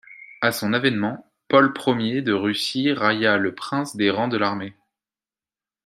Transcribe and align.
À 0.41 0.51
son 0.51 0.73
avènement, 0.73 1.31
Paul 1.47 1.71
Ier 1.85 2.23
de 2.23 2.33
Russie 2.33 2.91
raya 2.91 3.37
le 3.37 3.53
prince 3.53 3.95
des 3.95 4.09
rangs 4.09 4.29
de 4.29 4.37
l'armée. 4.37 4.73